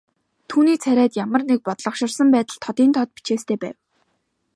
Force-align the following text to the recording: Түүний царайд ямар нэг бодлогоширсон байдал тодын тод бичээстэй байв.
Түүний 0.49 0.77
царайд 0.83 1.13
ямар 1.23 1.41
нэг 1.49 1.59
бодлогоширсон 1.67 2.27
байдал 2.35 2.57
тодын 2.65 2.89
тод 2.95 3.09
бичээстэй 3.15 3.57
байв. 3.63 3.77